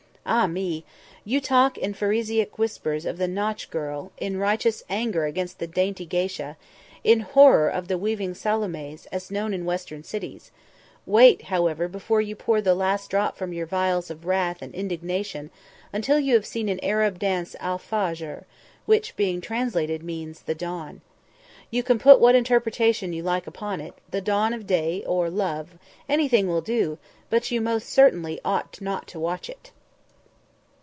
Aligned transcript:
Ah 0.23 0.45
me! 0.47 0.85
you 1.25 1.41
talk 1.41 1.77
in 1.79 1.95
pharisaic 1.95 2.57
whispers 2.59 3.05
of 3.07 3.17
the 3.17 3.27
Nautch 3.27 3.69
girl; 3.71 4.11
in 4.17 4.37
righteous 4.37 4.83
anger 4.87 5.25
against 5.25 5.57
the 5.59 5.65
dainty 5.67 6.05
geisha; 6.05 6.57
in 7.03 7.21
horror 7.21 7.67
of 7.67 7.87
the 7.87 7.97
weaving 7.97 8.35
Salomes 8.35 9.07
as 9.07 9.31
known 9.31 9.51
in 9.53 9.65
Western 9.65 10.03
cities; 10.03 10.51
wait, 11.07 11.41
however, 11.45 11.87
before 11.89 12.21
you 12.21 12.35
pour 12.35 12.61
the 12.61 12.75
last 12.75 13.09
drop 13.09 13.35
from 13.35 13.51
your 13.51 13.65
vials 13.65 14.11
of 14.11 14.25
wrath 14.25 14.61
and 14.61 14.73
indignation 14.75 15.49
until 15.91 16.19
you 16.19 16.35
have 16.35 16.45
seen 16.45 16.69
an 16.69 16.79
Arab 16.83 17.17
dance 17.19 17.55
"al 17.59 17.79
fajr" 17.79 18.43
which, 18.85 19.15
being 19.17 19.41
translated, 19.41 20.03
means 20.03 20.43
the 20.43 20.55
dawn. 20.55 21.01
You 21.71 21.81
can 21.81 21.97
put 21.99 22.19
what 22.21 22.35
interpretation 22.35 23.11
you 23.11 23.23
like 23.23 23.47
upon 23.47 23.81
it: 23.81 23.95
the 24.11 24.21
dawn 24.21 24.53
of 24.53 24.67
day, 24.67 25.03
or 25.05 25.29
love, 25.31 25.79
anything 26.07 26.47
will 26.47 26.61
do, 26.61 26.99
but 27.31 27.49
you 27.51 27.59
most 27.59 27.89
certainly 27.89 28.39
ought 28.45 28.79
not 28.79 29.07
to 29.07 29.19
watch 29.19 29.49
it. 29.49 29.71